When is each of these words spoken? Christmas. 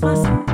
Christmas. 0.00 0.49